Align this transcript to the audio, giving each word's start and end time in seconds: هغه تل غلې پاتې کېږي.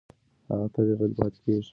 هغه 0.49 0.65
تل 0.73 0.87
غلې 0.99 1.15
پاتې 1.19 1.39
کېږي. 1.45 1.69